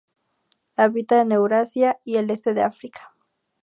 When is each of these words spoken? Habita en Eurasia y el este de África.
Habita 0.77 1.21
en 1.21 1.31
Eurasia 1.31 1.99
y 2.03 2.15
el 2.15 2.31
este 2.31 2.55
de 2.55 2.63
África. 2.63 3.13